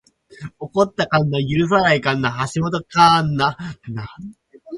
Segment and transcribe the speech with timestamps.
[0.59, 3.45] 起こった神無許さない神無橋本神無